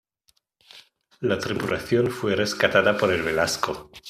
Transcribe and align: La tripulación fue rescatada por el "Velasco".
La 1.19 1.37
tripulación 1.37 2.09
fue 2.09 2.35
rescatada 2.35 2.97
por 2.97 3.13
el 3.13 3.21
"Velasco". 3.21 3.91